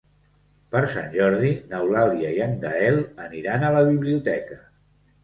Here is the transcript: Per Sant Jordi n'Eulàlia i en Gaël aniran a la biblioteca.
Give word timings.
Per 0.75 0.79
Sant 0.93 1.11
Jordi 1.15 1.51
n'Eulàlia 1.73 2.31
i 2.37 2.41
en 2.45 2.55
Gaël 2.63 2.97
aniran 3.27 3.67
a 3.69 3.71
la 3.77 3.85
biblioteca. 3.91 4.59